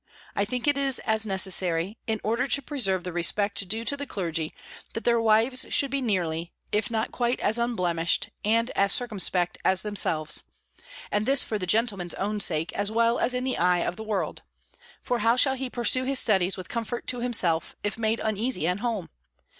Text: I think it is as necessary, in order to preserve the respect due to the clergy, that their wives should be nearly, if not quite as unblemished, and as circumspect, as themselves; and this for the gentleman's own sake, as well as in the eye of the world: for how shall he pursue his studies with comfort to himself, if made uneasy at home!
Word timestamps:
I 0.35 0.45
think 0.45 0.65
it 0.67 0.79
is 0.79 0.97
as 1.05 1.27
necessary, 1.27 1.99
in 2.07 2.19
order 2.23 2.47
to 2.47 2.61
preserve 2.63 3.03
the 3.03 3.13
respect 3.13 3.67
due 3.67 3.85
to 3.85 3.95
the 3.95 4.07
clergy, 4.07 4.51
that 4.93 5.03
their 5.03 5.21
wives 5.21 5.63
should 5.69 5.91
be 5.91 6.01
nearly, 6.01 6.51
if 6.71 6.89
not 6.89 7.11
quite 7.11 7.39
as 7.39 7.59
unblemished, 7.59 8.31
and 8.43 8.71
as 8.71 8.91
circumspect, 8.93 9.59
as 9.63 9.83
themselves; 9.83 10.41
and 11.11 11.27
this 11.27 11.43
for 11.43 11.59
the 11.59 11.67
gentleman's 11.67 12.15
own 12.15 12.39
sake, 12.39 12.73
as 12.73 12.91
well 12.91 13.19
as 13.19 13.35
in 13.35 13.43
the 13.43 13.59
eye 13.59 13.85
of 13.85 13.95
the 13.95 14.03
world: 14.03 14.41
for 15.03 15.19
how 15.19 15.35
shall 15.35 15.53
he 15.53 15.69
pursue 15.69 16.03
his 16.03 16.17
studies 16.17 16.57
with 16.57 16.67
comfort 16.67 17.05
to 17.05 17.19
himself, 17.19 17.75
if 17.83 17.95
made 17.99 18.19
uneasy 18.19 18.67
at 18.67 18.79
home! 18.79 19.07